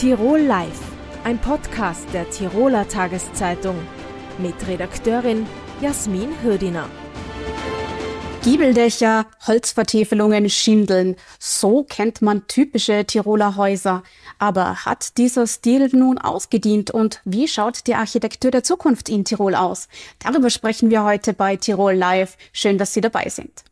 [0.00, 0.80] Tirol Live,
[1.24, 3.76] ein Podcast der Tiroler Tageszeitung
[4.38, 5.46] mit Redakteurin
[5.82, 6.88] Jasmin Hürdiner.
[8.42, 11.16] Giebeldächer, Holzvertäfelungen, Schindeln.
[11.38, 14.02] So kennt man typische Tiroler Häuser.
[14.38, 19.54] Aber hat dieser Stil nun ausgedient und wie schaut die Architektur der Zukunft in Tirol
[19.54, 19.88] aus?
[20.18, 22.38] Darüber sprechen wir heute bei Tirol Live.
[22.54, 23.64] Schön, dass Sie dabei sind.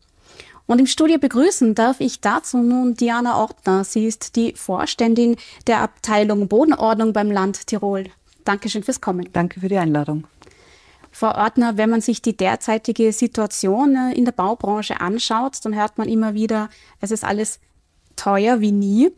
[0.69, 3.85] Und im Studio begrüßen darf ich dazu nun Diana Ortner.
[3.85, 5.37] Sie ist die Vorständin
[5.67, 8.05] der Abteilung Bodenordnung beim Land Tirol.
[8.45, 9.31] Dankeschön fürs Kommen.
[9.33, 10.27] Danke für die Einladung.
[11.11, 15.97] Frau Ordner, wenn man sich die derzeitige Situation äh, in der Baubranche anschaut, dann hört
[15.97, 16.69] man immer wieder,
[17.01, 17.61] es ist alles
[18.17, 19.11] teuer wie nie.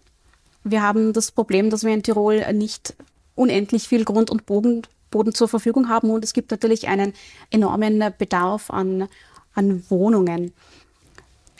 [0.62, 2.94] Wir haben das Problem, dass wir in Tirol nicht
[3.34, 7.12] unendlich viel Grund und Boden, Boden zur Verfügung haben und es gibt natürlich einen
[7.50, 9.08] enormen Bedarf an,
[9.54, 10.52] an Wohnungen.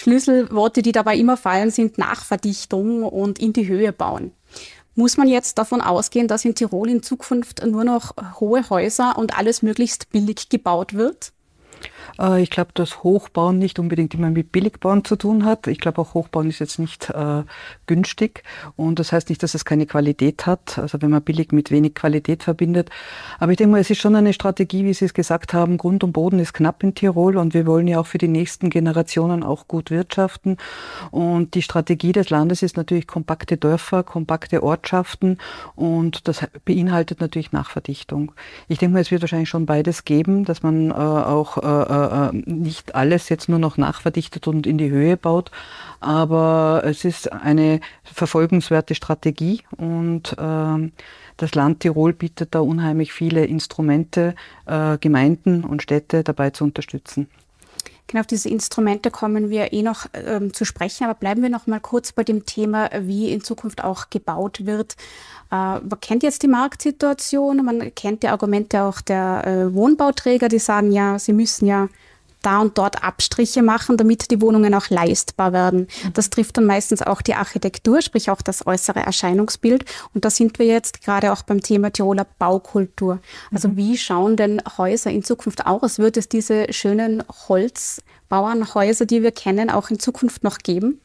[0.00, 4.32] Schlüsselworte, die dabei immer fallen, sind Nachverdichtung und in die Höhe bauen.
[4.94, 9.36] Muss man jetzt davon ausgehen, dass in Tirol in Zukunft nur noch hohe Häuser und
[9.36, 11.32] alles möglichst billig gebaut wird?
[12.18, 15.66] Äh, ich glaube, dass Hochbauen nicht unbedingt immer mit Billigbauen zu tun hat.
[15.66, 17.42] Ich glaube, auch Hochbauen ist jetzt nicht äh,
[17.86, 18.42] günstig.
[18.76, 20.78] Und das heißt nicht, dass es keine Qualität hat.
[20.78, 22.90] Also wenn man billig mit wenig Qualität verbindet.
[23.38, 25.78] Aber ich denke mal, es ist schon eine Strategie, wie Sie es gesagt haben.
[25.78, 28.70] Grund und Boden ist knapp in Tirol und wir wollen ja auch für die nächsten
[28.70, 30.56] Generationen auch gut wirtschaften.
[31.10, 35.38] Und die Strategie des Landes ist natürlich kompakte Dörfer, kompakte Ortschaften
[35.74, 38.32] und das beinhaltet natürlich Nachverdichtung.
[38.68, 42.36] Ich denke mal, es wird wahrscheinlich schon beides geben, dass man äh, auch äh, äh,
[42.50, 45.50] nicht alles jetzt nur noch nachverdichtet und in die Höhe baut.
[46.00, 50.90] Aber es ist eine verfolgenswerte Strategie und äh,
[51.36, 54.34] das Land Tirol bietet da unheimlich viele Instrumente,
[54.66, 57.28] äh, Gemeinden und Städte dabei zu unterstützen.
[58.10, 61.68] Genau, auf diese Instrumente kommen wir eh noch ähm, zu sprechen, aber bleiben wir noch
[61.68, 64.96] mal kurz bei dem Thema, wie in Zukunft auch gebaut wird.
[65.52, 70.58] Äh, man kennt jetzt die Marktsituation, man kennt die Argumente auch der äh, Wohnbauträger, die
[70.58, 71.88] sagen ja, sie müssen ja
[72.42, 75.88] da und dort Abstriche machen, damit die Wohnungen auch leistbar werden.
[76.14, 79.84] Das trifft dann meistens auch die Architektur, sprich auch das äußere Erscheinungsbild.
[80.14, 83.18] Und da sind wir jetzt gerade auch beim Thema Tiroler Baukultur.
[83.52, 83.76] Also mhm.
[83.76, 85.98] wie schauen denn Häuser in Zukunft aus?
[85.98, 91.00] Wird es diese schönen Holzbauernhäuser, die wir kennen, auch in Zukunft noch geben?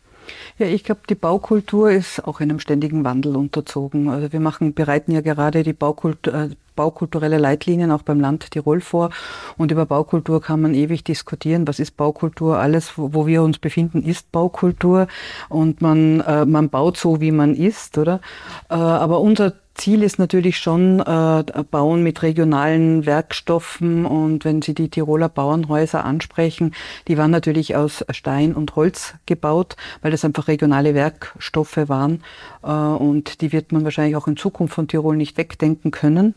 [0.57, 4.09] Ja, ich glaube, die Baukultur ist auch einem ständigen Wandel unterzogen.
[4.09, 8.81] Also wir machen, bereiten ja gerade die Baukultur, äh, baukulturelle Leitlinien auch beim Land Tirol
[8.81, 9.09] vor.
[9.57, 11.67] Und über Baukultur kann man ewig diskutieren.
[11.67, 12.59] Was ist Baukultur?
[12.59, 15.07] Alles, wo, wir uns befinden, ist Baukultur.
[15.49, 18.21] Und man, äh, man baut so, wie man ist, oder?
[18.69, 24.73] Äh, aber unser Ziel ist natürlich schon äh, Bauen mit regionalen Werkstoffen und wenn Sie
[24.73, 26.73] die Tiroler Bauernhäuser ansprechen,
[27.07, 32.23] die waren natürlich aus Stein und Holz gebaut, weil das einfach regionale Werkstoffe waren
[32.63, 36.35] äh, und die wird man wahrscheinlich auch in Zukunft von Tirol nicht wegdenken können.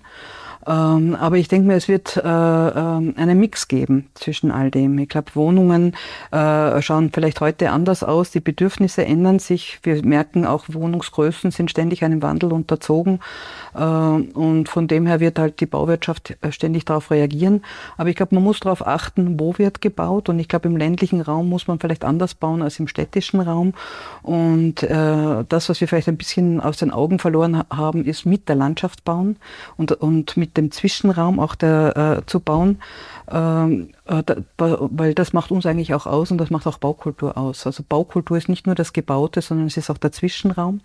[0.69, 4.99] Ähm, aber ich denke mir, es wird äh, äh, einen Mix geben zwischen all dem.
[4.99, 5.95] Ich glaube, Wohnungen
[6.31, 9.79] äh, schauen vielleicht heute anders aus, die Bedürfnisse ändern sich.
[9.83, 13.21] Wir merken auch, Wohnungsgrößen sind ständig einem Wandel unterzogen.
[13.75, 17.63] Äh, und von dem her wird halt die Bauwirtschaft äh, ständig darauf reagieren.
[17.97, 20.29] Aber ich glaube, man muss darauf achten, wo wird gebaut.
[20.29, 23.73] Und ich glaube, im ländlichen Raum muss man vielleicht anders bauen als im städtischen Raum.
[24.23, 28.51] Und äh, das, was wir vielleicht ein bisschen aus den Augen verloren haben, ist mit
[28.51, 29.37] der Landschaft bauen
[29.79, 32.81] und, und mit dem Zwischenraum auch der, äh, zu bauen,
[33.31, 37.39] ähm, äh, da, weil das macht uns eigentlich auch aus und das macht auch Baukultur
[37.39, 37.67] aus.
[37.67, 40.81] Also Baukultur ist nicht nur das Gebaute, sondern es ist auch der Zwischenraum.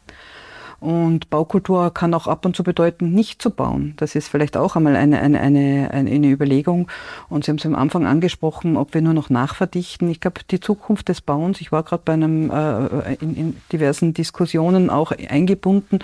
[0.83, 3.93] Und Baukultur kann auch ab und zu bedeuten, nicht zu bauen.
[3.95, 6.89] Das ist vielleicht auch einmal eine, eine, eine, eine Überlegung.
[7.29, 10.09] Und Sie haben es am Anfang angesprochen, ob wir nur noch nachverdichten.
[10.09, 14.13] Ich glaube, die Zukunft des Bauens, ich war gerade bei einem äh, in, in, diversen
[14.13, 15.99] Diskussionen auch eingebunden,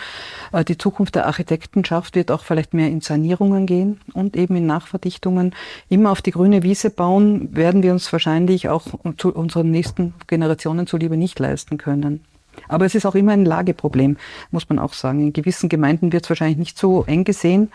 [0.53, 4.65] äh, die Zukunft der Architektenschaft wird auch vielleicht mehr in Sanierungen gehen und eben in
[4.65, 5.53] Nachverdichtungen.
[5.89, 8.87] Immer auf die grüne Wiese bauen, werden wir uns wahrscheinlich auch
[9.17, 12.23] zu unseren nächsten Generationen zuliebe nicht leisten können.
[12.67, 14.17] Aber es ist auch immer ein Lageproblem,
[14.51, 15.21] muss man auch sagen.
[15.21, 17.71] In gewissen Gemeinden wird es wahrscheinlich nicht so eng gesehen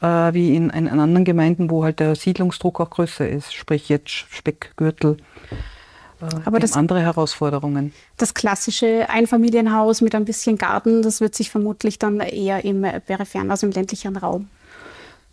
[0.00, 4.10] äh, wie in, in, anderen Gemeinden, wo halt der Siedlungsdruck auch größer ist, sprich jetzt
[4.10, 5.16] Speckgürtel.
[6.20, 7.92] Äh, Aber das, andere Herausforderungen.
[8.16, 13.50] Das klassische Einfamilienhaus mit ein bisschen Garten, das wird sich vermutlich dann eher im peripheren,
[13.50, 14.48] also im ländlichen Raum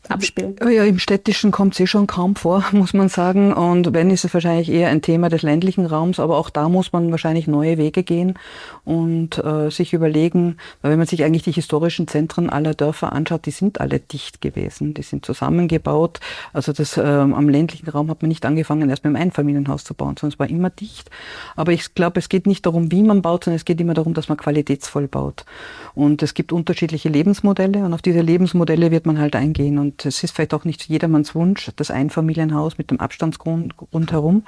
[0.09, 0.55] abspielen?
[0.61, 3.53] Ja, im Städtischen kommt es eh schon kaum vor, muss man sagen.
[3.53, 6.19] Und wenn, ist es wahrscheinlich eher ein Thema des ländlichen Raums.
[6.19, 8.37] Aber auch da muss man wahrscheinlich neue Wege gehen
[8.83, 13.45] und äh, sich überlegen, weil wenn man sich eigentlich die historischen Zentren aller Dörfer anschaut,
[13.45, 14.93] die sind alle dicht gewesen.
[14.93, 16.19] Die sind zusammengebaut.
[16.53, 19.93] Also das ähm, am ländlichen Raum hat man nicht angefangen, erst mit einem Einfamilienhaus zu
[19.93, 21.09] bauen, sondern es war immer dicht.
[21.55, 24.13] Aber ich glaube, es geht nicht darum, wie man baut, sondern es geht immer darum,
[24.13, 25.45] dass man qualitätsvoll baut.
[25.93, 29.77] Und es gibt unterschiedliche Lebensmodelle und auf diese Lebensmodelle wird man halt eingehen.
[29.79, 34.45] Und es ist vielleicht auch nicht jedermanns Wunsch, das Einfamilienhaus mit dem Abstandsgrund rundherum.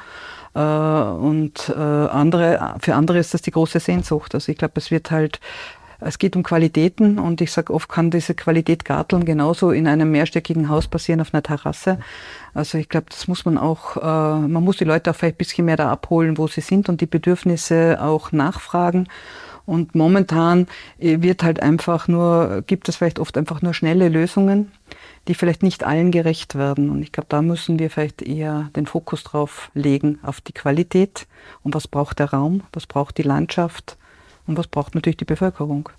[0.56, 4.34] Äh, und äh, andere, für andere ist das die große Sehnsucht.
[4.34, 5.40] Also ich glaube, es wird halt
[6.00, 10.12] es geht um Qualitäten und ich sage, oft kann diese Qualität Garteln genauso in einem
[10.12, 12.00] mehrstöckigen Haus passieren auf einer Terrasse.
[12.54, 15.40] Also ich glaube, das muss man auch, äh, man muss die Leute auch vielleicht ein
[15.40, 19.08] bisschen mehr da abholen, wo sie sind und die Bedürfnisse auch nachfragen.
[19.66, 20.68] Und momentan
[21.00, 24.72] äh, wird halt einfach nur, gibt es vielleicht oft einfach nur schnelle Lösungen,
[25.28, 26.90] die vielleicht nicht allen gerecht werden.
[26.90, 31.28] Und ich glaube, da müssen wir vielleicht eher den Fokus drauf legen, auf die Qualität
[31.64, 33.98] und was braucht der Raum, was braucht die Landschaft
[34.46, 35.90] und was braucht natürlich die Bevölkerung.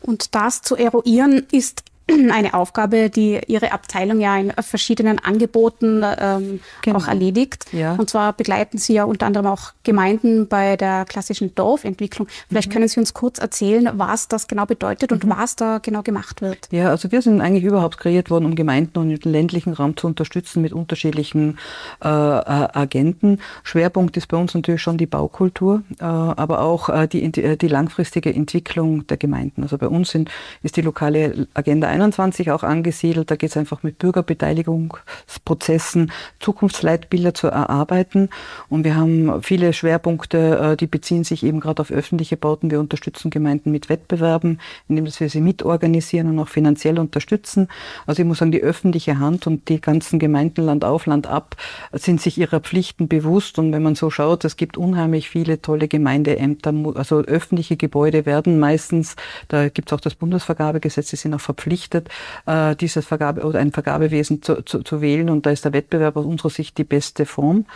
[0.00, 1.82] Und das zu eruieren ist
[2.32, 6.98] eine Aufgabe, die Ihre Abteilung ja in verschiedenen Angeboten ähm, genau.
[6.98, 7.66] auch erledigt.
[7.72, 7.94] Ja.
[7.94, 12.28] Und zwar begleiten Sie ja unter anderem auch Gemeinden bei der klassischen Dorfentwicklung.
[12.48, 12.72] Vielleicht mhm.
[12.72, 15.30] können Sie uns kurz erzählen, was das genau bedeutet und mhm.
[15.30, 16.68] was da genau gemacht wird.
[16.70, 20.06] Ja, also wir sind eigentlich überhaupt kreiert worden, um Gemeinden und den ländlichen Raum zu
[20.06, 21.58] unterstützen mit unterschiedlichen
[22.02, 23.40] äh, äh, Agenten.
[23.62, 28.34] Schwerpunkt ist bei uns natürlich schon die Baukultur, äh, aber auch äh, die, die langfristige
[28.34, 29.62] Entwicklung der Gemeinden.
[29.62, 30.30] Also bei uns sind,
[30.62, 33.30] ist die lokale Agenda 21 auch angesiedelt.
[33.30, 38.28] Da geht es einfach mit Bürgerbeteiligungsprozessen, Zukunftsleitbilder zu erarbeiten.
[38.68, 42.70] Und wir haben viele Schwerpunkte, äh, die beziehen sich eben gerade auf öffentliche Bauten.
[42.70, 47.68] Wir unterstützen Gemeinden mit Wettbewerben, indem wir sie mitorganisieren und auch finanziell unterstützen.
[48.06, 51.56] Also ich muss sagen, die öffentliche Hand und die ganzen Gemeinden Land auf, Land ab
[51.92, 53.58] sind sich ihrer Pflichten bewusst.
[53.58, 58.58] Und wenn man so schaut, es gibt unheimlich viele tolle Gemeindeämter, also öffentliche Gebäude werden
[58.58, 59.16] meistens,
[59.48, 62.08] da gibt es auch das Bundesvergabegesetz, die sind auch verpflichtet, verpflichtet,
[62.46, 65.30] äh, dieses Vergabe oder ein Vergabewesen zu, zu, zu wählen.
[65.30, 67.66] Und da ist der Wettbewerb aus unserer Sicht die beste Form.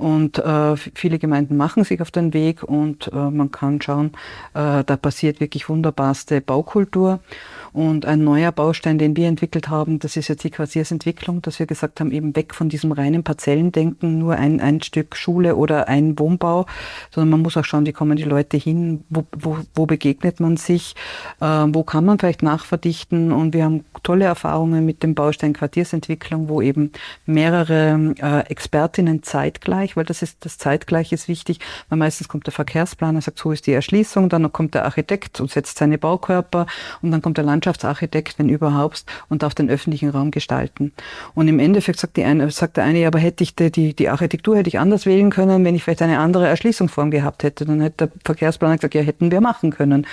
[0.00, 4.12] Und äh, viele Gemeinden machen sich auf den Weg und äh, man kann schauen,
[4.54, 7.20] äh, da passiert wirklich wunderbarste Baukultur.
[7.72, 11.66] Und ein neuer Baustein, den wir entwickelt haben, das ist jetzt die Quartiersentwicklung, dass wir
[11.66, 16.18] gesagt haben, eben weg von diesem reinen Parzellendenken, nur ein, ein Stück Schule oder ein
[16.18, 16.66] Wohnbau,
[17.10, 20.56] sondern man muss auch schauen, wie kommen die Leute hin, wo, wo, wo begegnet man
[20.56, 20.96] sich,
[21.40, 23.32] äh, wo kann man vielleicht nachverdichten.
[23.32, 26.90] Und wir haben tolle Erfahrungen mit dem Baustein Quartiersentwicklung, wo eben
[27.26, 32.52] mehrere äh, Expertinnen zeitgleich, weil das ist das zeitgleich ist wichtig, weil meistens kommt der
[32.52, 36.66] Verkehrsplaner, sagt, so ist die Erschließung, dann kommt der Architekt und setzt seine Baukörper
[37.00, 40.92] und dann kommt der Land Landschaftsarchitekt, wenn überhaupt, und darf den öffentlichen Raum gestalten.
[41.34, 44.08] Und im Endeffekt sagt, die eine, sagt der eine, aber hätte ich die, die, die
[44.08, 47.66] Architektur hätte ich anders wählen können, wenn ich vielleicht eine andere Erschließungsform gehabt hätte.
[47.66, 50.06] Dann hätte der Verkehrsplaner gesagt, ja, hätten wir machen können.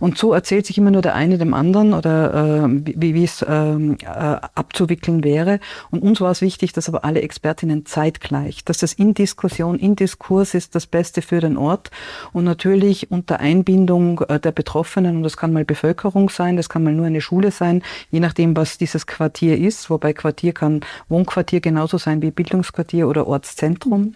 [0.00, 3.44] Und so erzählt sich immer nur der eine dem anderen oder äh, wie, wie es
[3.46, 5.60] ähm, äh, abzuwickeln wäre.
[5.90, 9.96] Und uns war es wichtig, dass aber alle Expertinnen zeitgleich, dass das in Diskussion, in
[9.96, 11.90] Diskurs ist das Beste für den Ort
[12.34, 16.84] und natürlich unter Einbindung äh, der Betroffenen, und das kann mal Bevölkerung sein, das kann
[16.84, 19.88] mal nur eine Schule sein, je nachdem, was dieses Quartier ist.
[19.88, 24.14] Wobei Quartier kann Wohnquartier genauso sein wie Bildungsquartier oder Ortszentrum.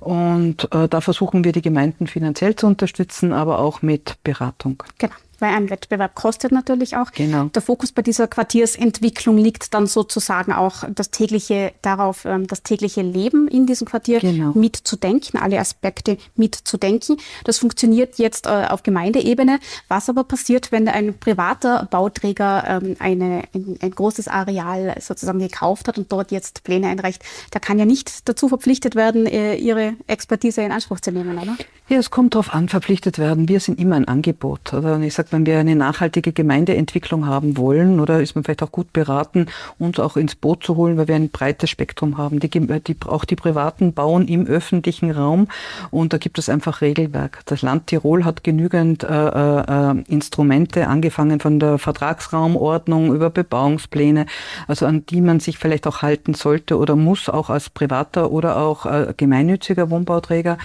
[0.00, 4.82] Und äh, da versuchen wir die Gemeinden finanziell zu unterstützen, aber auch mit Beratung.
[4.96, 7.12] Genau weil ein Wettbewerb kostet natürlich auch.
[7.12, 7.44] Genau.
[7.44, 13.02] Der Fokus bei dieser Quartiersentwicklung liegt dann sozusagen auch das tägliche darauf, ähm, das tägliche
[13.02, 14.52] Leben in diesem Quartier genau.
[14.52, 17.18] mitzudenken, alle Aspekte mitzudenken.
[17.44, 19.60] Das funktioniert jetzt äh, auf Gemeindeebene.
[19.88, 25.88] Was aber passiert, wenn ein privater Bauträger ähm, eine, ein, ein großes Areal sozusagen gekauft
[25.88, 27.22] hat und dort jetzt Pläne einreicht?
[27.52, 31.56] Der kann ja nicht dazu verpflichtet werden, äh, ihre Expertise in Anspruch zu nehmen, oder?
[31.88, 33.48] Ja, es kommt darauf an, verpflichtet werden.
[33.48, 34.74] Wir sind immer ein Angebot.
[34.74, 34.96] Oder?
[34.96, 38.72] Und ich sage, wenn wir eine nachhaltige Gemeindeentwicklung haben wollen, oder ist man vielleicht auch
[38.72, 39.46] gut beraten,
[39.78, 42.40] uns auch ins Boot zu holen, weil wir ein breites Spektrum haben.
[42.40, 45.48] Die, die, auch die Privaten bauen im öffentlichen Raum
[45.90, 47.40] und da gibt es einfach Regelwerk.
[47.46, 54.26] Das Land Tirol hat genügend äh, äh, Instrumente, angefangen von der Vertragsraumordnung über Bebauungspläne,
[54.66, 58.56] also an die man sich vielleicht auch halten sollte oder muss, auch als privater oder
[58.56, 60.58] auch äh, gemeinnütziger Wohnbauträger.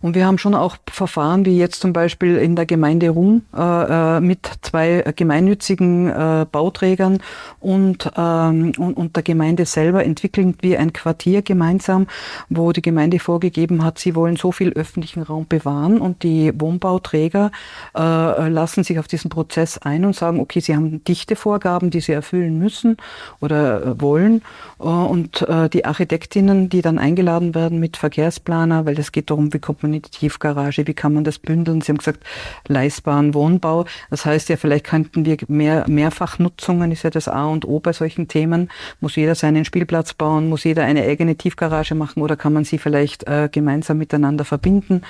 [0.00, 3.58] Und wir haben schon auch Verfahren wie jetzt zum Beispiel in der Gemeinde Rum, äh,
[4.06, 7.18] äh, mit zwei gemeinnützigen äh, Bauträgern
[7.60, 12.06] und, ähm, und, und der Gemeinde selber entwickeln wir ein Quartier gemeinsam,
[12.48, 17.50] wo die Gemeinde vorgegeben hat, sie wollen so viel öffentlichen Raum bewahren und die Wohnbauträger
[17.96, 22.12] äh, lassen sich auf diesen Prozess ein und sagen, okay, sie haben Dichtevorgaben, die sie
[22.12, 22.96] erfüllen müssen
[23.40, 24.42] oder äh, wollen
[24.78, 29.58] äh, und die Architektinnen, die dann eingeladen werden mit Verkehrsplaner, weil es geht darum, wie
[29.58, 31.80] kommt man in die Tiefgarage, wie kann man das bündeln.
[31.80, 32.24] Sie haben gesagt,
[32.68, 33.86] leistbaren Wohnbau.
[34.10, 37.92] Das heißt ja, vielleicht könnten wir mehr, Mehrfachnutzungen, ist ja das A und O bei
[37.92, 38.70] solchen Themen.
[39.00, 40.48] Muss jeder seinen Spielplatz bauen?
[40.48, 42.22] Muss jeder eine eigene Tiefgarage machen?
[42.22, 45.02] Oder kann man sie vielleicht äh, gemeinsam miteinander verbinden?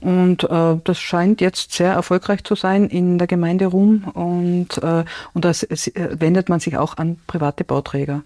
[0.00, 4.04] Und äh, das scheint jetzt sehr erfolgreich zu sein in der Gemeinde Rum.
[4.04, 8.22] Und, äh, und da äh, wendet man sich auch an private Bauträger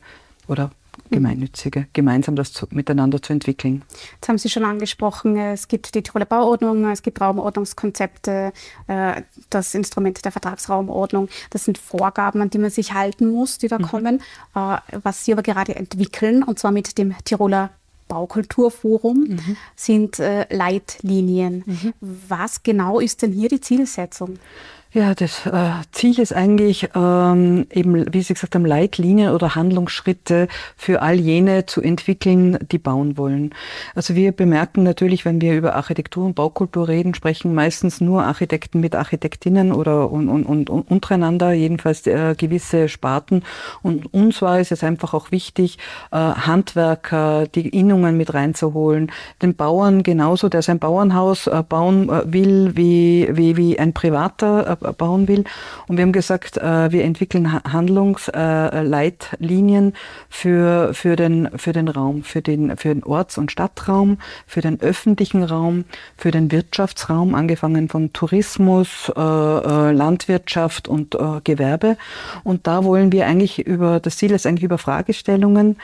[0.48, 0.70] oder
[1.10, 3.82] Gemeinnützige, gemeinsam das zu, miteinander zu entwickeln.
[4.14, 8.52] Jetzt haben Sie schon angesprochen, es gibt die Tiroler Bauordnung, es gibt Raumordnungskonzepte,
[8.86, 11.28] äh, das Instrument der Vertragsraumordnung.
[11.50, 13.82] Das sind Vorgaben, an die man sich halten muss, die da mhm.
[13.82, 14.22] kommen.
[14.54, 17.70] Äh, was Sie aber gerade entwickeln, und zwar mit dem Tiroler
[18.08, 19.56] Baukulturforum, mhm.
[19.76, 21.62] sind äh, Leitlinien.
[21.64, 21.94] Mhm.
[22.00, 24.38] Was genau ist denn hier die Zielsetzung?
[24.92, 30.48] Ja, das äh, Ziel ist eigentlich ähm, eben, wie Sie gesagt haben, Leitlinien oder Handlungsschritte
[30.76, 33.54] für all jene zu entwickeln, die bauen wollen.
[33.94, 38.80] Also wir bemerken natürlich, wenn wir über Architektur und Baukultur reden, sprechen meistens nur Architekten
[38.80, 43.44] mit Architektinnen oder und, und, und, untereinander, jedenfalls äh, gewisse Sparten.
[43.82, 45.78] Und uns war es jetzt einfach auch wichtig,
[46.10, 52.22] äh, Handwerker, die Innungen mit reinzuholen, den Bauern genauso, der sein Bauernhaus äh, bauen äh,
[52.24, 55.44] will, wie, wie, wie ein privater äh, bauen will.
[55.86, 59.94] Und wir haben gesagt, äh, wir entwickeln Handlungsleitlinien
[60.28, 64.80] für, für, den, für den Raum, für den, für den Orts- und Stadtraum, für den
[64.80, 65.84] öffentlichen Raum,
[66.16, 71.96] für den Wirtschaftsraum, angefangen von Tourismus, äh, Landwirtschaft und Gewerbe.
[72.44, 75.76] Und da wollen wir eigentlich über, das Ziel ist eigentlich über Fragestellungen,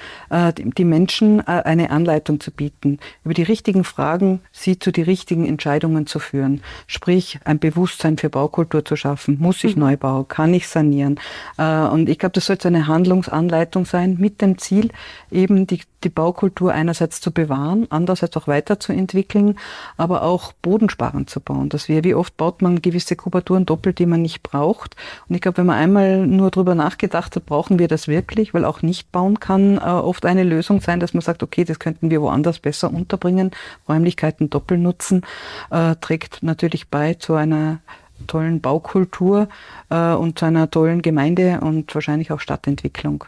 [0.57, 6.07] die Menschen eine Anleitung zu bieten, über die richtigen Fragen, sie zu die richtigen Entscheidungen
[6.07, 6.63] zu führen.
[6.87, 9.39] Sprich, ein Bewusstsein für Baukultur zu schaffen.
[9.41, 9.83] Muss ich mhm.
[9.83, 10.29] neu bauen?
[10.29, 11.19] Kann ich sanieren?
[11.59, 14.91] Äh, und ich glaube, das sollte eine Handlungsanleitung sein mit dem Ziel,
[15.31, 19.59] eben die, die Baukultur einerseits zu bewahren, andererseits auch weiterzuentwickeln,
[19.97, 21.69] aber auch bodensparend zu bauen.
[21.69, 24.97] Dass wir, wie oft baut man gewisse Kubaturen doppelt, die man nicht braucht.
[25.29, 28.65] Und ich glaube, wenn man einmal nur darüber nachgedacht hat, brauchen wir das wirklich, weil
[28.65, 32.11] auch nicht bauen kann äh, oft eine Lösung sein, dass man sagt, okay, das könnten
[32.11, 33.51] wir woanders besser unterbringen.
[33.89, 35.23] Räumlichkeiten doppelt nutzen,
[35.71, 37.81] äh, trägt natürlich bei zu einer
[38.27, 39.49] tollen Baukultur
[39.91, 43.25] äh, und zu einer tollen Gemeinde und wahrscheinlich auch Stadtentwicklung.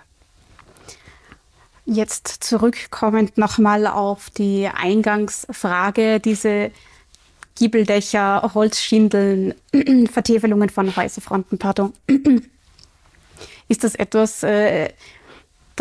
[1.85, 6.71] Jetzt zurückkommend nochmal auf die Eingangsfrage, diese
[7.55, 9.55] Giebeldächer, Holzschindeln,
[10.13, 11.93] Vertäfelungen von Häuserfronten, pardon.
[13.69, 14.91] Ist das etwas, äh,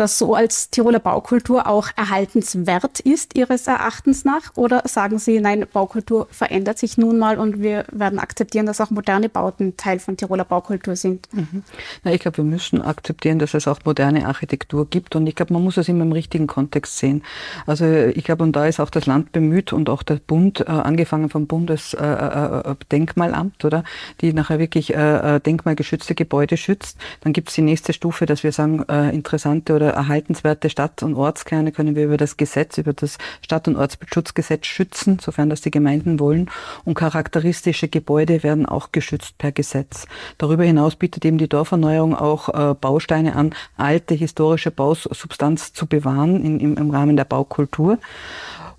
[0.00, 4.56] das so als Tiroler Baukultur auch erhaltenswert ist, Ihres Erachtens nach?
[4.56, 8.90] Oder sagen Sie, nein, Baukultur verändert sich nun mal und wir werden akzeptieren, dass auch
[8.90, 11.28] moderne Bauten Teil von Tiroler Baukultur sind?
[11.32, 11.62] Mhm.
[12.04, 15.52] Na, ich glaube, wir müssen akzeptieren, dass es auch moderne Architektur gibt und ich glaube,
[15.52, 17.22] man muss es immer im richtigen Kontext sehen.
[17.66, 20.64] Also ich glaube, und da ist auch das Land bemüht und auch der Bund, äh,
[20.64, 23.84] angefangen vom Bundesdenkmalamt, äh, äh, oder,
[24.20, 26.98] die nachher wirklich äh, äh, denkmalgeschützte Gebäude schützt.
[27.20, 31.14] Dann gibt es die nächste Stufe, dass wir sagen, äh, interessante oder erhaltenswerte Stadt- und
[31.14, 35.70] Ortskerne können wir über das Gesetz, über das Stadt- und Ortsschutzgesetz schützen, sofern das die
[35.70, 36.50] Gemeinden wollen.
[36.84, 40.06] Und charakteristische Gebäude werden auch geschützt per Gesetz.
[40.38, 46.44] Darüber hinaus bietet eben die Dorferneuerung auch äh, Bausteine an, alte historische Bausubstanz zu bewahren
[46.58, 47.98] im Rahmen der Baukultur.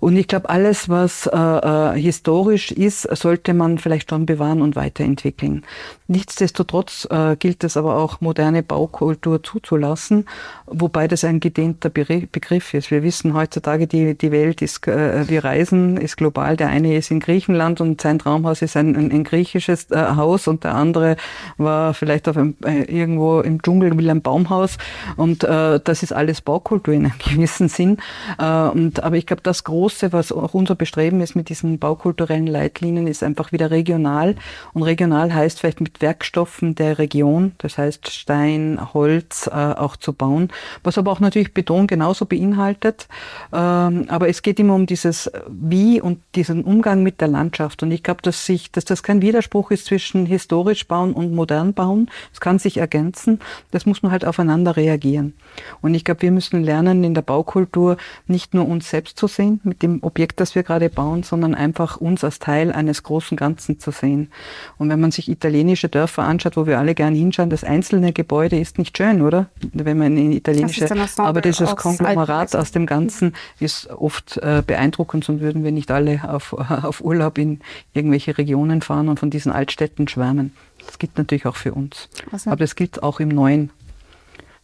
[0.00, 4.74] Und ich glaube, alles, was äh, äh, historisch ist, sollte man vielleicht schon bewahren und
[4.74, 5.62] weiterentwickeln.
[6.08, 10.26] Nichtsdestotrotz äh, gilt es aber auch, moderne Baukultur zuzulassen,
[10.66, 12.90] wobei das ein gedehnter Begriff ist.
[12.90, 16.56] Wir wissen heutzutage, die, die Welt ist, äh, wir reisen, ist global.
[16.56, 20.48] Der eine ist in Griechenland und sein Traumhaus ist ein, ein, ein griechisches äh, Haus
[20.48, 21.16] und der andere
[21.58, 24.78] war vielleicht auf einem, äh, irgendwo im Dschungel will ein Baumhaus
[25.16, 27.98] und äh, das ist alles Baukultur in einem gewissen Sinn.
[28.38, 31.80] Äh, und, aber ich glaube, das große Große, was auch unser Bestreben ist mit diesen
[31.80, 34.36] baukulturellen Leitlinien, ist einfach wieder regional.
[34.72, 40.12] Und regional heißt vielleicht mit Werkstoffen der Region, das heißt Stein, Holz äh, auch zu
[40.12, 40.50] bauen,
[40.84, 43.08] was aber auch natürlich Beton genauso beinhaltet.
[43.52, 47.82] Ähm, aber es geht immer um dieses Wie und diesen Umgang mit der Landschaft.
[47.82, 51.74] Und ich glaube, dass sich, dass das kein Widerspruch ist zwischen historisch bauen und modern
[51.74, 52.08] bauen.
[52.32, 53.40] Es kann sich ergänzen.
[53.72, 55.34] Das muss man halt aufeinander reagieren.
[55.82, 57.96] Und ich glaube, wir müssen lernen, in der Baukultur
[58.28, 61.54] nicht nur uns selbst zu sehen mit mit dem Objekt, das wir gerade bauen, sondern
[61.54, 64.30] einfach uns als Teil eines großen Ganzen zu sehen.
[64.78, 68.58] Und wenn man sich italienische Dörfer anschaut, wo wir alle gern hinschauen, das einzelne Gebäude
[68.58, 69.48] ist nicht schön, oder?
[69.72, 75.24] Wenn man in italienische, das aber dieses Konglomerat aus dem Ganzen ist oft äh, beeindruckend,
[75.24, 77.60] sonst würden wir nicht alle auf, auf Urlaub in
[77.94, 80.52] irgendwelche Regionen fahren und von diesen Altstädten schwärmen.
[80.86, 82.08] Das gilt natürlich auch für uns.
[82.32, 82.50] Also.
[82.50, 83.70] Aber das gilt auch im Neuen,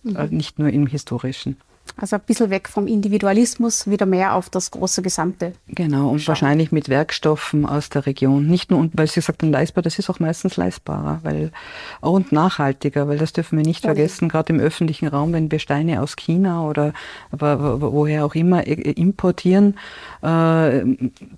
[0.03, 0.17] mhm.
[0.17, 1.57] äh, nicht nur im Historischen.
[1.99, 5.55] Also ein bisschen weg vom Individualismus, wieder mehr auf das große Gesamte.
[5.69, 6.29] Genau, und schauen.
[6.29, 8.47] wahrscheinlich mit Werkstoffen aus der Region.
[8.47, 11.53] Nicht nur, weil Sie gesagt haben, leistbar, das ist auch meistens leistbarer weil,
[12.01, 15.59] und nachhaltiger, weil das dürfen wir nicht ja, vergessen, gerade im öffentlichen Raum, wenn wir
[15.59, 16.93] Steine aus China oder
[17.31, 19.79] woher auch immer importieren,
[20.21, 20.83] äh,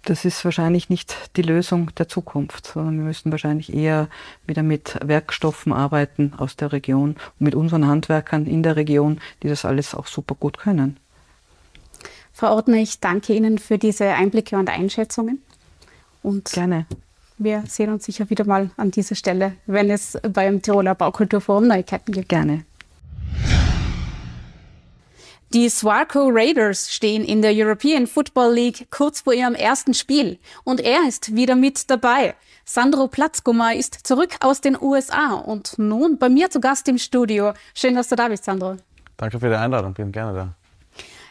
[0.04, 4.08] das ist wahrscheinlich nicht die Lösung der Zukunft, sondern wir müssen wahrscheinlich eher
[4.46, 9.48] wieder mit Werkstoffen arbeiten aus der Region und mit unseren Handwerkern in der Region, die
[9.48, 10.98] das alles auch super gut können.
[12.32, 15.42] Frau Ordner, ich danke Ihnen für diese Einblicke und Einschätzungen.
[16.22, 16.86] Und Gerne.
[17.36, 22.12] Wir sehen uns sicher wieder mal an dieser Stelle, wenn es beim Tiroler Baukulturforum Neuigkeiten
[22.12, 22.28] gibt.
[22.28, 22.64] Gerne.
[25.54, 30.80] Die Swarco Raiders stehen in der European Football League kurz vor ihrem ersten Spiel und
[30.80, 32.34] er ist wieder mit dabei.
[32.66, 37.54] Sandro Platzgummer ist zurück aus den USA und nun bei mir zu Gast im Studio.
[37.72, 38.76] Schön, dass du da bist, Sandro.
[39.18, 40.54] Danke für die Einladung, bin gerne da.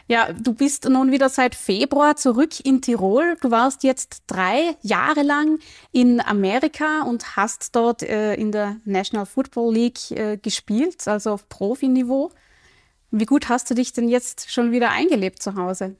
[0.06, 3.36] Ja, du bist nun wieder seit Februar zurück in Tirol.
[3.42, 5.58] Du warst jetzt drei Jahre lang
[5.92, 11.48] in Amerika und hast dort äh, in der National Football League äh, gespielt, also auf
[11.50, 12.30] Profiniveau.
[13.10, 15.96] Wie gut hast du dich denn jetzt schon wieder eingelebt zu Hause?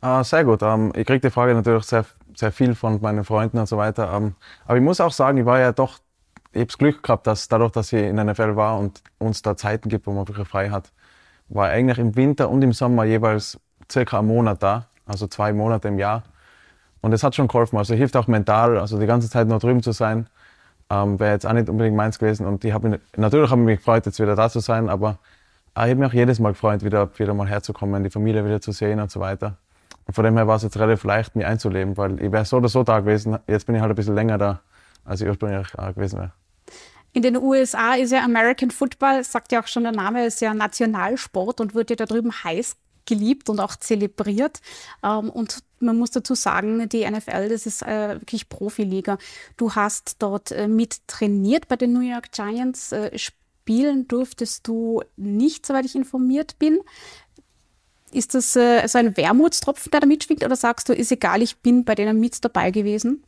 [0.00, 0.62] Ah, sehr gut.
[0.62, 4.12] Ähm, ich kriege die Frage natürlich sehr, sehr viel von meinen Freunden und so weiter.
[4.14, 4.34] Ähm,
[4.64, 5.98] aber ich muss auch sagen, ich war ja doch,
[6.52, 9.42] ich habe das Glück gehabt, dass dadurch, dass ich in der NFL war und uns
[9.42, 10.90] da Zeiten gibt, wo man wirklich frei hat,
[11.52, 13.58] war ich eigentlich im Winter und im Sommer jeweils
[13.90, 16.22] circa einen Monat da, also zwei Monate im Jahr.
[17.00, 17.76] Und das hat schon geholfen.
[17.76, 20.28] Also hilft auch mental, also die ganze Zeit nur drüben zu sein,
[20.88, 22.46] ähm, wäre jetzt auch nicht unbedingt meins gewesen.
[22.46, 25.18] Und ich habe natürlich habe ich mich gefreut, jetzt wieder da zu sein, aber
[25.74, 28.72] ich habe mich auch jedes Mal gefreut, wieder, wieder mal herzukommen, die Familie wieder zu
[28.72, 29.56] sehen und so weiter.
[30.06, 32.58] Und von dem her war es jetzt relativ leicht, mich einzuleben, weil ich wäre so
[32.58, 33.38] oder so da gewesen.
[33.46, 34.60] Jetzt bin ich halt ein bisschen länger da,
[35.04, 36.41] als ich ursprünglich gewesen wäre.
[37.14, 40.54] In den USA ist ja American Football, sagt ja auch schon der Name, ist ja
[40.54, 44.60] Nationalsport und wird ja da drüben heiß geliebt und auch zelebriert.
[45.02, 49.18] Ähm, und man muss dazu sagen, die NFL, das ist äh, wirklich Profiliga.
[49.56, 52.92] Du hast dort äh, mit trainiert bei den New York Giants.
[52.92, 56.80] Äh, spielen durftest du nicht, soweit ich informiert bin.
[58.10, 61.86] Ist das so ein Wermutstropfen, der da mitschwingt, oder sagst du, ist egal, ich bin
[61.86, 63.24] bei denen mit dabei gewesen?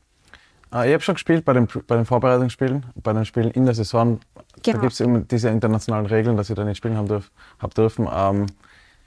[0.75, 3.77] Ah, ich habe schon gespielt bei den, bei den Vorbereitungsspielen, bei den Spielen in der
[3.77, 4.19] Saison.
[4.65, 4.77] Genau.
[4.77, 7.75] Da gibt es immer diese internationalen Regeln, dass ich da nicht spielen habe dürf, hab
[7.75, 8.09] dürfen.
[8.13, 8.47] Ähm,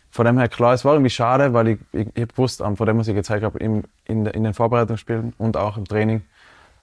[0.10, 2.78] von dem her klar, es war irgendwie schade, weil ich, ich, ich habe gewusst, ähm,
[2.78, 6.22] von dem, was ich gezeigt habe, in, in, in den Vorbereitungsspielen und auch im Training.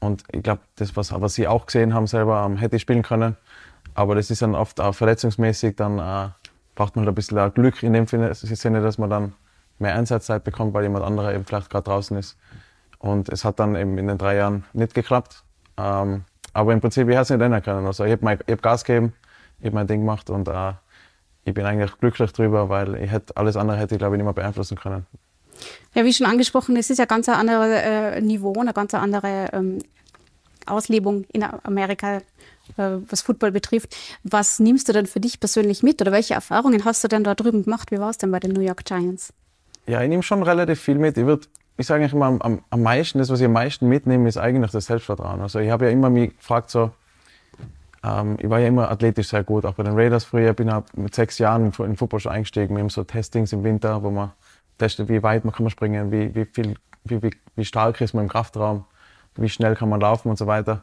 [0.00, 3.02] Und ich glaube, das, was, was sie auch gesehen haben selber, ähm, hätte ich spielen
[3.02, 3.38] können.
[3.94, 6.28] Aber das ist dann oft auch verletzungsmäßig, dann äh,
[6.74, 9.32] braucht man halt ein bisschen Glück in dem Sinne, dass man dann
[9.78, 12.37] mehr Einsatzzeit bekommt, weil jemand anderer eben vielleicht gerade draußen ist.
[13.04, 15.44] Und es hat dann eben in den drei Jahren nicht geklappt.
[15.76, 17.86] Ähm, aber im Prinzip, ich hätte es nicht ändern können.
[17.86, 19.12] Also ich habe hab Gas gegeben,
[19.58, 20.72] ich habe mein Ding gemacht und äh,
[21.44, 24.24] ich bin eigentlich glücklich drüber, weil ich hätte, alles andere hätte ich, glaube ich, nicht
[24.24, 25.04] mehr beeinflussen können.
[25.92, 29.50] Ja, wie schon angesprochen, es ist ja ganz ein anderes äh, Niveau, eine ganz andere
[29.52, 29.80] ähm,
[30.64, 32.22] Auslebung in Amerika äh,
[33.10, 33.94] was Football betrifft.
[34.22, 37.34] Was nimmst du denn für dich persönlich mit oder welche Erfahrungen hast du denn da
[37.34, 37.90] drüben gemacht?
[37.90, 39.34] Wie war es denn bei den New York Giants?
[39.86, 41.18] Ja, ich nehme schon relativ viel mit.
[41.18, 44.28] Ich, würd, ich sage eigentlich immer, am, am meisten, das, was ich am meisten mitnehme,
[44.28, 45.40] ist eigentlich das Selbstvertrauen.
[45.40, 46.90] Also ich habe ja immer mich gefragt, so,
[48.04, 50.52] ähm, ich war ja immer athletisch sehr gut, auch bei den Raiders früher.
[50.52, 52.76] Bin ja mit sechs Jahren in den Football schon eingestiegen.
[52.76, 54.32] Wir haben so Testings im Winter, wo man
[54.78, 58.14] testet, wie weit man kann man springen, wie, wie, viel, wie, wie, wie stark ist
[58.14, 58.84] man im Kraftraum,
[59.37, 60.82] wie schnell kann man laufen und so weiter.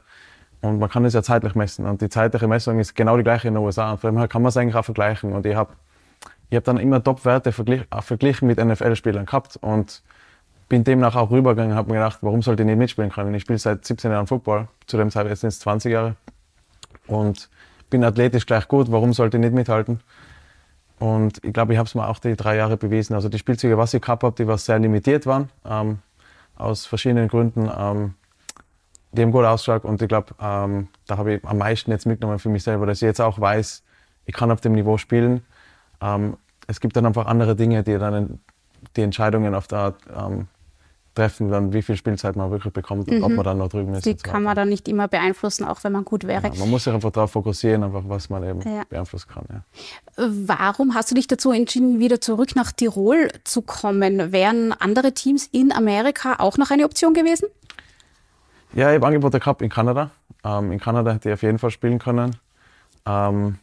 [0.62, 1.86] Und man kann das ja zeitlich messen.
[1.86, 3.94] Und die zeitliche Messung ist genau die gleiche in den USA.
[3.94, 5.34] Und von dem kann man es eigentlich auch vergleichen.
[5.34, 5.74] Und ich habe
[6.50, 9.58] ich hab dann immer Top-Werte verglich, verglichen mit NFL-Spielern gehabt.
[9.62, 10.04] Und
[10.72, 13.34] bin demnach auch rübergegangen und habe mir gedacht, warum sollte ich nicht mitspielen können?
[13.34, 14.70] Ich spiele seit 17 Jahren Football.
[14.88, 16.16] Zu dem Zeitpunkt sind es 20 Jahre.
[17.08, 17.50] Und
[17.90, 18.90] bin athletisch gleich gut.
[18.90, 20.00] Warum sollte ich nicht mithalten?
[20.98, 23.16] Und ich glaube, ich habe es mir auch die drei Jahre bewiesen.
[23.16, 25.50] Also die Spielzüge, was ich gehabt habe, die was sehr limitiert waren.
[25.66, 26.00] Ähm,
[26.56, 27.70] aus verschiedenen Gründen.
[27.78, 28.14] Ähm,
[29.12, 32.40] die haben gut ausgeschaut und ich glaube, ähm, da habe ich am meisten jetzt mitgenommen
[32.40, 33.84] für mich selber, dass ich jetzt auch weiß,
[34.26, 35.44] ich kann auf dem Niveau spielen.
[36.00, 38.40] Ähm, es gibt dann einfach andere Dinge, die dann
[38.96, 40.48] die Entscheidungen auf der Art ähm,
[41.14, 43.24] treffen, dann wie viel Spielzeit man wirklich bekommt und Mhm.
[43.24, 44.06] ob man dann noch drüben ist.
[44.06, 46.48] Die kann man dann nicht immer beeinflussen, auch wenn man gut wäre.
[46.48, 48.84] ja, man muss sich einfach darauf fokussieren, einfach was man eben Ja.
[48.88, 49.44] beeinflussen kann.
[49.52, 49.64] Ja.
[50.18, 54.32] Warum hast du dich dazu entschieden, wieder zurück nach Tirol zu kommen?
[54.32, 57.48] Wären andere Teams in Amerika auch noch eine Option gewesen?
[58.74, 60.12] Ja, ich habe Angebote gehabt in Kanada.
[60.46, 62.38] Ähm, in Kanada hätte ich auf jeden Fall spielen können.
[63.06, 63.58] Ähm,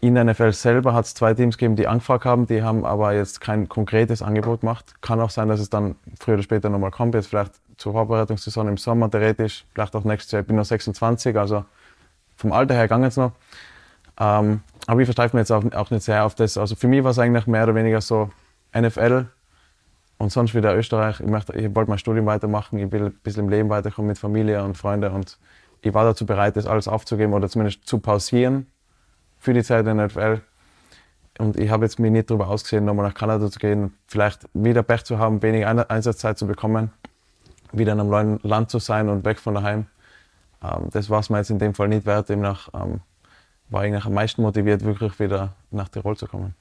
[0.00, 3.12] in der NFL selber hat es zwei Teams gegeben, die angefragt haben, die haben aber
[3.12, 4.94] jetzt kein konkretes Angebot gemacht.
[5.02, 8.68] Kann auch sein, dass es dann früher oder später nochmal kommt, jetzt vielleicht zur Vorbereitungssaison
[8.68, 10.40] im Sommer theoretisch, vielleicht auch nächstes Jahr.
[10.40, 11.64] Ich bin noch 26, also
[12.36, 13.32] vom Alter her ging es noch.
[14.18, 16.56] Ähm, aber ich versteife mich jetzt auch, auch nicht sehr auf das.
[16.56, 18.30] Also für mich war es eigentlich mehr oder weniger so
[18.74, 19.26] NFL
[20.16, 21.20] und sonst wieder Österreich.
[21.20, 24.18] Ich, möchte, ich wollte mein Studium weitermachen, ich will ein bisschen im Leben weiterkommen mit
[24.18, 25.38] Familie und Freunden und
[25.82, 28.66] ich war dazu bereit, das alles aufzugeben oder zumindest zu pausieren
[29.40, 30.42] für die Zeit in der NFL.
[31.38, 34.82] Und ich habe jetzt mich nicht darüber ausgesehen, nochmal nach Kanada zu gehen, vielleicht wieder
[34.82, 36.92] Pech zu haben, weniger Ein- Einsatzzeit zu bekommen,
[37.72, 39.86] wieder in einem neuen Land zu sein und weg von daheim.
[40.62, 42.28] Ähm, das war es mir jetzt in dem Fall nicht wert.
[42.28, 43.00] Demnach ähm,
[43.70, 46.54] war ich am meisten motiviert, wirklich wieder nach Tirol zu kommen.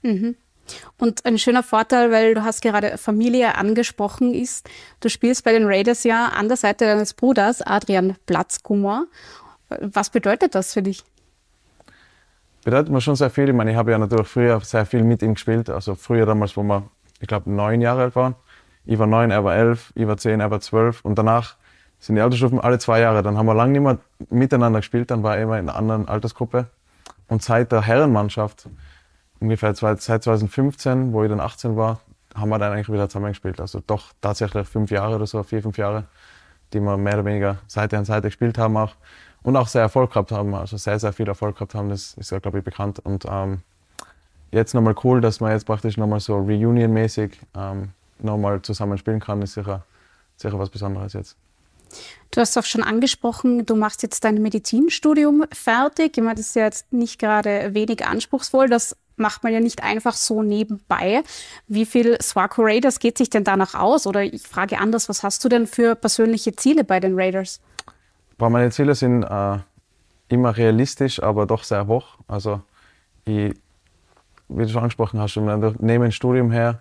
[0.97, 5.65] Und ein schöner Vorteil, weil du hast gerade Familie angesprochen, ist, du spielst bei den
[5.65, 9.07] Raiders ja an der Seite deines Bruders, Adrian Platzgummer.
[9.69, 11.03] Was bedeutet das für dich?
[12.63, 13.49] Bedeutet mir schon sehr viel.
[13.49, 15.69] Ich meine, ich habe ja natürlich früher sehr viel mit ihm gespielt.
[15.69, 16.83] Also früher damals, wo wir,
[17.19, 18.35] ich glaube, neun Jahre alt waren.
[18.85, 21.03] Ich war neun, er war elf, ich war zehn, er war zwölf.
[21.03, 21.55] Und danach
[21.99, 23.21] sind die Altersstufen alle zwei Jahre.
[23.23, 23.97] Dann haben wir lange nicht mehr
[24.29, 25.11] miteinander gespielt.
[25.11, 26.67] Dann war er immer in einer anderen Altersgruppe.
[27.27, 28.67] Und seit der Herrenmannschaft,
[29.39, 31.99] ungefähr seit 2015, wo ich dann 18 war,
[32.35, 33.59] haben wir dann eigentlich wieder zusammen gespielt.
[33.61, 36.05] Also doch tatsächlich fünf Jahre oder so, vier, fünf Jahre,
[36.73, 38.95] die wir mehr oder weniger Seite an Seite gespielt haben auch.
[39.41, 42.31] Und auch sehr Erfolg gehabt haben, also sehr, sehr viel Erfolg gehabt haben, das ist
[42.31, 42.99] ja, glaube ich, bekannt.
[42.99, 43.61] Und ähm,
[44.51, 49.41] jetzt nochmal cool, dass man jetzt praktisch nochmal so Reunion-mäßig ähm, nochmal zusammen spielen kann,
[49.41, 49.83] ist sicher,
[50.35, 51.37] sicher was Besonderes jetzt.
[52.31, 56.17] Du hast auch schon angesprochen, du machst jetzt dein Medizinstudium fertig.
[56.17, 58.69] Ich meine, das ist ja jetzt nicht gerade wenig anspruchsvoll.
[58.69, 61.23] Das macht man ja nicht einfach so nebenbei.
[61.67, 64.05] Wie viel Swaco Raiders geht sich denn danach aus?
[64.05, 67.59] Oder ich frage anders, was hast du denn für persönliche Ziele bei den Raiders?
[68.39, 69.57] Boah, meine Ziele sind äh,
[70.29, 72.17] immer realistisch, aber doch sehr hoch.
[72.25, 72.61] Also,
[73.25, 73.53] ich,
[74.47, 76.79] wie du schon angesprochen hast, neben dem Studium her,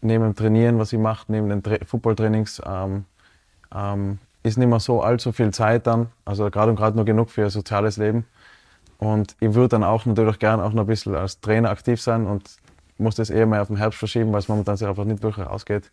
[0.00, 3.04] neben dem Trainieren, was ich mache, neben den Tra Footballtrainings, ähm,
[3.74, 6.06] ähm, ist nicht mehr so allzu viel Zeit dann.
[6.24, 8.24] Also gerade und gerade nur genug für soziales Leben.
[8.96, 12.26] Und ich würde dann auch natürlich gerne auch noch ein bisschen als Trainer aktiv sein
[12.26, 12.56] und
[12.96, 15.46] muss das eher mehr auf den Herbst verschieben, weil es momentan sich einfach nicht wirklich
[15.46, 15.90] ausgeht.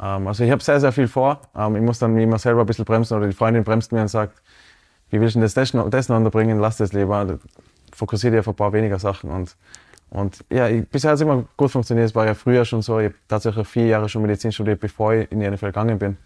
[0.00, 1.40] Ähm, also ich habe sehr, sehr viel vor.
[1.56, 4.00] Ähm, ich muss dann mich immer selber ein bisschen bremsen oder die Freundin bremst mir
[4.00, 4.42] und sagt,
[5.10, 6.60] wie willst du denn das, das, das noch unterbringen?
[6.60, 7.38] Lass das lieber.
[7.92, 9.30] Fokussiere dich auf ein paar weniger Sachen.
[9.30, 9.56] Und,
[10.10, 12.08] und ja, ich, bisher hat es immer gut funktioniert.
[12.08, 12.98] Es war ja früher schon so.
[12.98, 16.16] Ich habe tatsächlich vier Jahre schon Medizin studiert, bevor ich in die NFL gegangen bin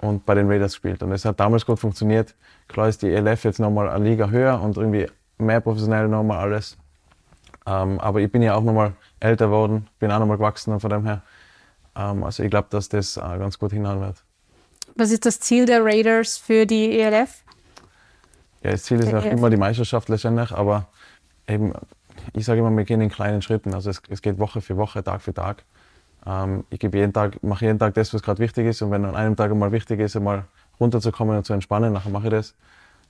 [0.00, 1.02] und bei den Raiders gespielt.
[1.02, 2.34] Und es hat damals gut funktioniert.
[2.68, 5.06] Klar ist die ELF jetzt nochmal eine Liga höher und irgendwie
[5.38, 6.76] mehr professionell nochmal alles.
[7.66, 10.90] Ähm, aber ich bin ja auch nochmal älter geworden, bin auch nochmal gewachsen und von
[10.90, 11.22] dem her.
[11.96, 14.22] Ähm, also ich glaube, dass das äh, ganz gut hinhauen wird.
[14.94, 17.42] Was ist das Ziel der Raiders für die E ELF?
[18.62, 19.32] Ja, das Ziel ist auch ELF.
[19.32, 20.86] immer die Meisterschaft letztendlich, aber
[21.46, 21.72] eben,
[22.34, 23.74] ich sage immer, wir gehen in kleinen Schritten.
[23.74, 25.64] Also es, es geht Woche für Woche, Tag für Tag.
[26.26, 28.82] Ähm, ich gebe jeden Tag, mache jeden Tag das, was gerade wichtig ist.
[28.82, 30.44] Und wenn an einem Tag einmal wichtig ist, einmal
[30.78, 32.54] runterzukommen und zu entspannen, nachher mache ich das.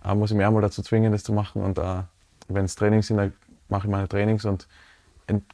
[0.05, 1.63] Äh, muss ich mich einmal dazu zwingen, das zu machen.
[1.63, 2.03] Und äh,
[2.49, 3.33] wenn es Trainings sind, dann
[3.69, 4.67] mache ich meine Trainings und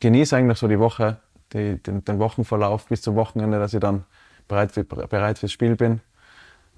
[0.01, 1.19] genieße eigentlich so die Woche,
[1.53, 4.05] die, den, den Wochenverlauf bis zum Wochenende, dass ich dann
[4.49, 6.01] bereit, für, bereit fürs Spiel bin.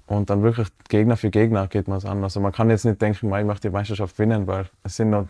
[0.07, 2.23] Und dann wirklich Gegner für Gegner geht man es an.
[2.23, 5.09] Also man kann jetzt nicht denken, "Mei, ich möchte die Meisterschaft gewinnen, weil es sind
[5.09, 5.27] noch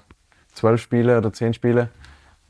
[0.53, 1.89] zwölf Spiele oder zehn Spiele,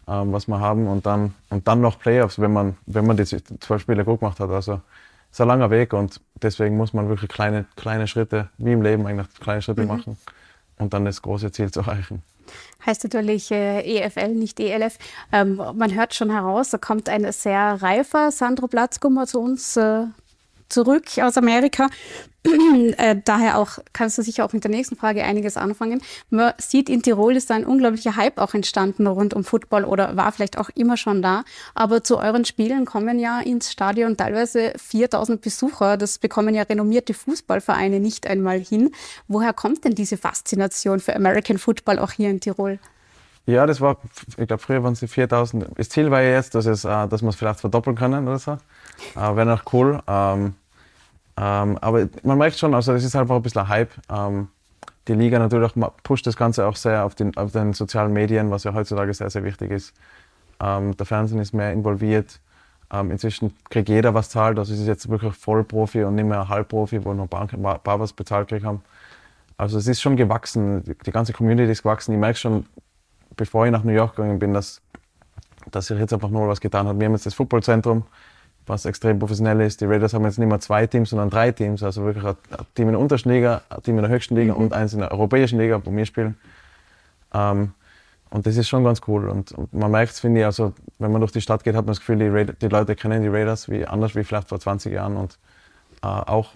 [0.07, 3.25] ähm, was wir haben und dann, und dann noch Playoffs, wenn man, wenn man die
[3.25, 4.49] zwölf Spiele gut gemacht hat.
[4.49, 4.81] Also
[5.29, 8.81] es ist ein langer Weg und deswegen muss man wirklich kleine, kleine Schritte, wie im
[8.81, 10.17] Leben eigentlich kleine Schritte machen
[10.77, 12.23] und dann das große Ziel zu erreichen.
[12.85, 14.97] Heißt natürlich äh, EFL, nicht ELF.
[15.31, 20.05] Ähm, man hört schon heraus, da kommt ein sehr reifer Sandro Platzgummer zu uns äh,
[20.71, 21.89] zurück aus Amerika.
[22.97, 26.01] äh, daher auch kannst du sicher auch mit der nächsten Frage einiges anfangen.
[26.29, 30.17] Man sieht, in Tirol ist da ein unglaublicher Hype auch entstanden rund um Football oder
[30.17, 31.43] war vielleicht auch immer schon da.
[31.75, 35.97] Aber zu euren Spielen kommen ja ins Stadion teilweise 4000 Besucher.
[35.97, 38.91] Das bekommen ja renommierte Fußballvereine nicht einmal hin.
[39.27, 42.79] Woher kommt denn diese Faszination für American Football auch hier in Tirol?
[43.45, 43.97] Ja, das war,
[44.37, 45.67] ich glaube, früher waren es 4000.
[45.75, 48.39] Das Ziel war ja jetzt, dass, es, äh, dass wir es vielleicht verdoppeln können oder
[48.39, 48.51] so.
[49.15, 50.01] Äh, Wäre noch cool.
[50.07, 50.53] Ähm,
[51.37, 53.91] ähm, aber man merkt schon, also das ist einfach ein bisschen ein Hype.
[54.09, 54.49] Ähm,
[55.07, 58.51] die Liga natürlich ma- pusht das Ganze auch sehr auf den, auf den sozialen Medien,
[58.51, 59.93] was ja heutzutage sehr, sehr wichtig ist.
[60.59, 62.39] Ähm, der Fernsehen ist mehr involviert.
[62.93, 66.49] Ähm, inzwischen kriegt jeder was zahlt, also es ist jetzt wirklich Vollprofi und nicht mehr
[66.49, 68.81] Halbprofi, wo nur ein paar, paar was bezahlt gekriegt haben.
[69.57, 72.13] Also es ist schon gewachsen, die ganze Community ist gewachsen.
[72.13, 72.65] Ich merke schon,
[73.37, 74.81] bevor ich nach New York gegangen bin, dass,
[75.71, 76.99] dass sich jetzt einfach nur was getan hat.
[76.99, 78.03] Wir haben jetzt das Footballzentrum,
[78.65, 79.81] was extrem professionell ist.
[79.81, 81.83] Die Raiders haben jetzt nicht mehr zwei Teams, sondern drei Teams.
[81.83, 82.35] Also wirklich ein
[82.75, 84.61] Team in der untersten Liga, ein Team in der höchsten Liga mhm.
[84.61, 86.37] und eins in der europäischen Liga, wo wir spielen.
[87.33, 87.73] Ähm,
[88.29, 89.29] und das ist schon ganz cool.
[89.29, 91.85] Und, und man merkt es, finde ich, also wenn man durch die Stadt geht, hat
[91.85, 94.59] man das Gefühl, die, Raiders, die Leute kennen die Raiders wie anders wie vielleicht vor
[94.59, 95.37] 20 Jahren und
[96.01, 96.53] äh, auch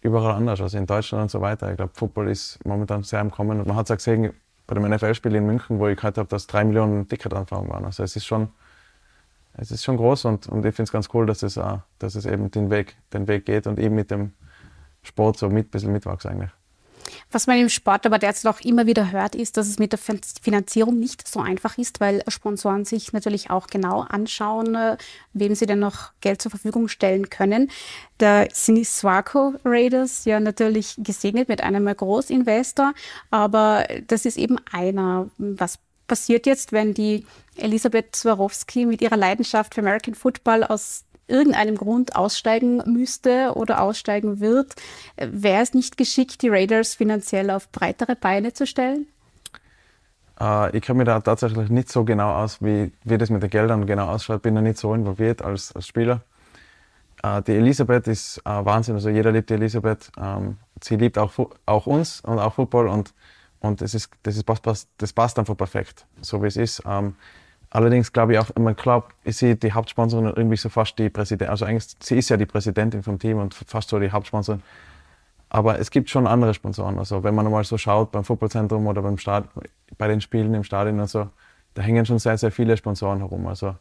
[0.00, 1.70] überall anders, also in Deutschland und so weiter.
[1.70, 3.60] Ich glaube, Football ist momentan sehr im Kommen.
[3.60, 4.32] Und man hat es auch gesehen
[4.66, 7.84] bei dem NFL-Spiel in München, wo ich gehört habe, dass drei Millionen Ticketanfragen waren.
[7.84, 8.48] Also es ist schon,
[9.60, 12.14] es ist schon groß und, und ich finde es ganz cool, dass es, uh, dass
[12.14, 14.32] es eben den Weg, den Weg geht und eben mit dem
[15.02, 16.50] Sport so mit, ein bisschen mitwachsen eigentlich.
[17.30, 19.98] Was man im Sport aber derzeit auch immer wieder hört, ist, dass es mit der
[19.98, 24.96] Finanzierung nicht so einfach ist, weil Sponsoren sich natürlich auch genau anschauen, äh,
[25.32, 27.70] wem sie denn noch Geld zur Verfügung stellen können.
[28.18, 32.92] Da sind die Swarco Raiders ja natürlich gesegnet mit einem Großinvestor,
[33.30, 35.28] aber das ist eben einer.
[35.38, 35.78] Was
[36.10, 37.24] passiert jetzt, wenn die
[37.56, 44.40] Elisabeth Swarovski mit ihrer Leidenschaft für American Football aus irgendeinem Grund aussteigen müsste oder aussteigen
[44.40, 44.74] wird,
[45.16, 49.06] wäre es nicht geschickt, die Raiders finanziell auf breitere Beine zu stellen?
[50.40, 53.50] Äh, ich kenne mich da tatsächlich nicht so genau aus, wie, wie das mit den
[53.50, 54.42] Geldern genau ausschaut.
[54.42, 56.22] Bin da nicht so involviert als, als Spieler.
[57.22, 60.10] Äh, die Elisabeth ist äh, Wahnsinn, also jeder liebt die Elisabeth.
[60.18, 61.32] Ähm, sie liebt auch,
[61.66, 63.14] auch uns und auch Football und,
[63.60, 66.82] und das, ist, das, ist, passt, das passt einfach perfekt, so wie es ist.
[66.86, 67.14] Ähm,
[67.70, 71.08] Allerdings glaube ich auch, man glaubt, ist sie die Hauptsponsorin und irgendwie so fast die
[71.08, 71.50] Präsidentin.
[71.50, 74.62] Also eigentlich, sie ist ja die Präsidentin vom Team und fast so die Hauptsponsorin.
[75.48, 76.98] Aber es gibt schon andere Sponsoren.
[76.98, 79.48] Also wenn man mal so schaut beim Fußballzentrum oder beim Stad
[79.98, 81.28] bei den Spielen im Stadion und so,
[81.74, 83.46] da hängen schon sehr, sehr viele Sponsoren herum.
[83.46, 83.76] Also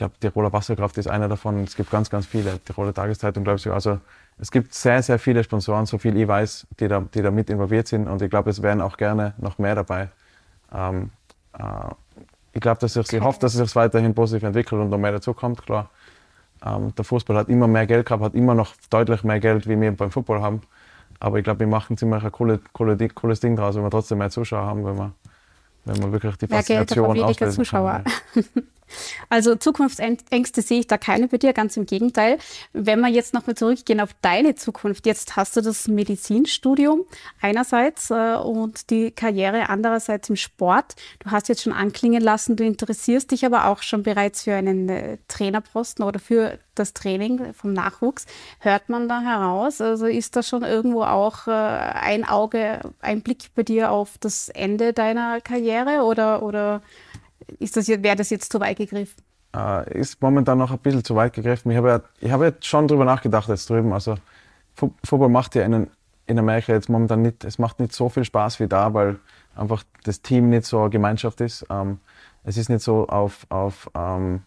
[0.00, 1.62] glaube, Tiroler Wasserkraft ist einer davon.
[1.62, 2.58] Es gibt ganz, ganz viele.
[2.64, 3.66] Tiroler Tageszeitung, glaube ich.
[3.68, 4.00] Also
[4.38, 7.50] es gibt sehr, sehr viele Sponsoren, so viel ich weiß, die da, die da mit
[7.50, 8.08] involviert sind.
[8.08, 10.08] Und ich glaube, es wären auch gerne noch mehr dabei.
[10.74, 11.10] Ähm,
[11.58, 11.62] äh,
[12.52, 15.12] ich glaube, dass sich, ich hoffe, dass es sich weiterhin positiv entwickelt und noch mehr
[15.12, 15.90] dazukommt, klar.
[16.64, 19.80] Ähm, der Fußball hat immer mehr Geld gehabt, hat immer noch deutlich mehr Geld, wie
[19.80, 20.62] wir beim Football haben.
[21.20, 24.18] Aber ich glaube, wir machen ziemlich ein cooles, cooles, cooles Ding draus, wenn wir trotzdem
[24.18, 25.12] mehr Zuschauer haben, wenn wir,
[25.84, 28.02] wenn wir wirklich die Faszination mehr Geld, aber weniger Zuschauer.
[28.32, 28.62] Kann, ja.
[29.28, 32.38] Also Zukunftsängste sehe ich da keine bei dir, ganz im Gegenteil.
[32.72, 37.04] Wenn wir jetzt nochmal zurückgehen auf deine Zukunft, jetzt hast du das Medizinstudium
[37.40, 40.96] einerseits äh, und die Karriere andererseits im Sport.
[41.20, 44.88] Du hast jetzt schon anklingen lassen, du interessierst dich aber auch schon bereits für einen
[44.88, 48.26] äh, Trainerposten oder für das Training vom Nachwuchs.
[48.58, 49.80] Hört man da heraus?
[49.80, 54.48] Also ist da schon irgendwo auch äh, ein Auge, ein Blick bei dir auf das
[54.48, 56.82] Ende deiner Karriere oder, oder
[57.58, 59.22] ist das, wäre das jetzt zu weit gegriffen?
[59.54, 61.70] Äh, ist momentan noch ein bisschen zu weit gegriffen.
[61.70, 63.92] Ich habe ja, ich habe ja schon drüber nachgedacht jetzt drüben.
[63.92, 64.16] Also
[64.74, 65.88] Football macht ja in,
[66.26, 69.18] in Amerika jetzt momentan nicht, es macht nicht so viel Spaß wie da, weil
[69.56, 71.66] einfach das Team nicht so eine Gemeinschaft ist.
[71.68, 71.98] Ähm,
[72.44, 74.42] es ist nicht so auf, auf, ähm,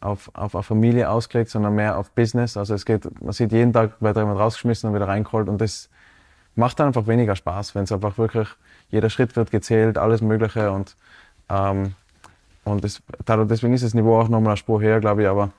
[0.00, 2.56] auf, auf eine Familie ausgelegt, sondern mehr auf Business.
[2.56, 5.90] Also es geht, man sieht jeden Tag, wird jemand rausgeschmissen und wieder reingeholt und das
[6.54, 8.48] macht dann einfach weniger Spaß, wenn es einfach wirklich,
[8.88, 10.96] jeder Schritt wird gezählt, alles Mögliche und
[11.48, 11.94] ähm,
[12.64, 15.28] und das, deswegen ist das Niveau auch nochmal ein Spur höher, glaube ich.
[15.28, 15.50] Aber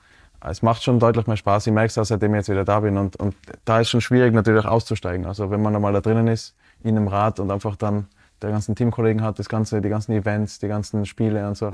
[0.41, 1.67] es macht schon deutlich mehr Spaß.
[1.67, 2.97] Ich merke es auch, seitdem ich jetzt wieder da bin.
[2.97, 5.25] Und, und da ist schon schwierig natürlich auszusteigen.
[5.25, 8.07] Also wenn man nochmal da drinnen ist, in einem Rad und einfach dann
[8.41, 11.73] der ganzen Teamkollegen hat, das ganze, die ganzen Events, die ganzen Spiele und so,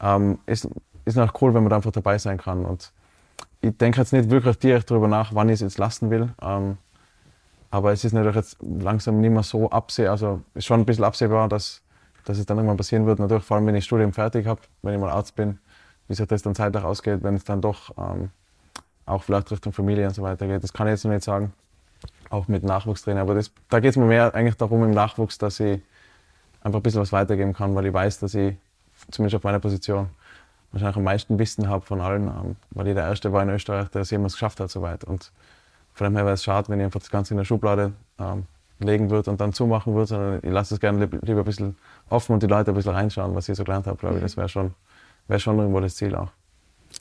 [0.00, 0.68] ähm, ist,
[1.04, 2.64] ist noch cool, wenn man da einfach dabei sein kann.
[2.64, 2.92] Und
[3.60, 6.30] ich denke jetzt nicht wirklich direkt darüber nach, wann ich es jetzt lassen will.
[6.40, 6.78] Ähm,
[7.70, 11.04] aber es ist natürlich jetzt langsam nicht mehr so absehbar, also ist schon ein bisschen
[11.04, 11.81] absehbar, dass
[12.24, 13.18] dass es dann irgendwann passieren wird.
[13.18, 15.58] Natürlich, vor allem wenn ich Studium fertig habe, wenn ich mal Arzt bin,
[16.08, 18.30] wie sich das dann zeitlich ausgeht, wenn es dann doch ähm,
[19.06, 20.62] auch vielleicht Richtung Familie und so weiter geht.
[20.62, 21.52] Das kann ich jetzt noch nicht sagen,
[22.30, 23.20] auch mit Nachwuchstrainer.
[23.20, 25.80] Aber das, da geht es mir mehr eigentlich darum im Nachwuchs, dass ich
[26.62, 28.56] einfach ein bisschen was weitergeben kann, weil ich weiß, dass ich
[29.10, 30.08] zumindest auf meiner Position
[30.70, 33.88] wahrscheinlich am meisten Wissen habe von allen, ähm, weil ich der Erste war in Österreich,
[33.88, 35.04] der es jemals geschafft hat soweit.
[35.04, 35.32] Und
[35.92, 38.46] von dem her wäre es schade, wenn ich einfach das Ganze in der Schublade ähm,
[38.82, 41.76] legen würde und dann zumachen würde, sondern ich lasse es gerne lieber ein bisschen
[42.08, 44.22] offen und die Leute ein bisschen reinschauen, was ich so gelernt habe, glaube ich.
[44.22, 44.74] Das wäre schon,
[45.28, 46.28] wär schon irgendwo das Ziel auch.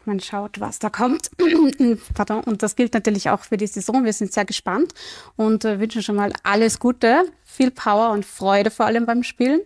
[0.06, 1.32] Man schaut, was da kommt.
[2.14, 2.44] Pardon.
[2.44, 4.04] Und das gilt natürlich auch für die Saison.
[4.04, 4.94] Wir sind sehr gespannt
[5.36, 9.62] und äh, wünschen schon mal alles Gute, viel Power und Freude vor allem beim Spielen.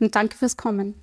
[0.00, 0.94] Und danke fürs Kommen.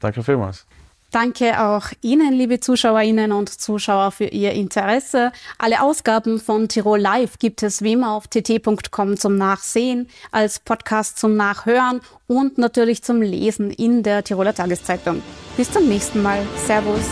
[0.00, 0.66] Danke vielmals.
[1.14, 5.30] Danke auch Ihnen, liebe Zuschauerinnen und Zuschauer, für Ihr Interesse.
[5.58, 11.16] Alle Ausgaben von Tirol Live gibt es wie immer auf tt.com zum Nachsehen, als Podcast
[11.20, 15.22] zum Nachhören und natürlich zum Lesen in der Tiroler Tageszeitung.
[15.56, 16.44] Bis zum nächsten Mal.
[16.66, 17.06] Servus.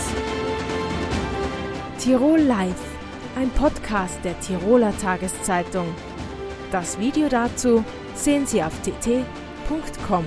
[1.97, 2.75] Tirol Live,
[3.37, 5.87] ein Podcast der Tiroler Tageszeitung.
[6.73, 7.85] Das Video dazu
[8.15, 10.25] sehen Sie auf tt.com.